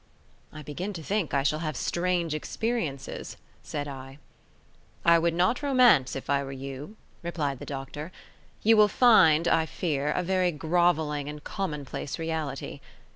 "I 0.51 0.63
begin 0.63 0.93
to 0.93 1.03
think 1.03 1.31
I 1.31 1.43
shall 1.43 1.59
have 1.59 1.77
strange 1.77 2.33
experiences," 2.33 3.37
said 3.61 3.87
I. 3.87 4.17
"I 5.05 5.19
would 5.19 5.35
not 5.35 5.61
romance, 5.61 6.15
if 6.15 6.27
I 6.27 6.43
were 6.43 6.51
you," 6.51 6.97
replied 7.21 7.59
the 7.59 7.67
doctor; 7.69 8.11
"you 8.63 8.75
will 8.77 8.87
find, 8.87 9.47
I 9.47 9.67
fear, 9.67 10.09
a 10.11 10.23
very 10.23 10.51
grovelling 10.51 11.29
and 11.29 11.43
commonplace 11.43 12.17
reality. 12.17 12.81